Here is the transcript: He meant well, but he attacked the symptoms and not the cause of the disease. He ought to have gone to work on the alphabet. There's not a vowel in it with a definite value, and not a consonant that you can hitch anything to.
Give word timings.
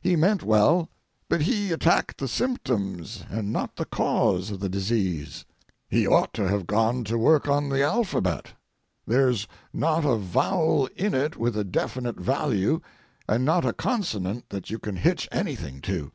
He 0.00 0.16
meant 0.16 0.42
well, 0.42 0.88
but 1.28 1.42
he 1.42 1.70
attacked 1.70 2.16
the 2.16 2.28
symptoms 2.28 3.24
and 3.28 3.52
not 3.52 3.76
the 3.76 3.84
cause 3.84 4.50
of 4.50 4.60
the 4.60 4.70
disease. 4.70 5.44
He 5.90 6.06
ought 6.06 6.32
to 6.32 6.48
have 6.48 6.66
gone 6.66 7.04
to 7.04 7.18
work 7.18 7.46
on 7.46 7.68
the 7.68 7.82
alphabet. 7.82 8.54
There's 9.06 9.46
not 9.70 10.06
a 10.06 10.16
vowel 10.16 10.86
in 10.96 11.12
it 11.12 11.36
with 11.36 11.58
a 11.58 11.64
definite 11.64 12.18
value, 12.18 12.80
and 13.28 13.44
not 13.44 13.66
a 13.66 13.74
consonant 13.74 14.48
that 14.48 14.70
you 14.70 14.78
can 14.78 14.96
hitch 14.96 15.28
anything 15.30 15.82
to. 15.82 16.10